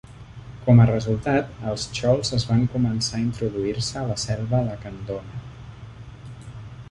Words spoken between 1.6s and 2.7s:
els txols es van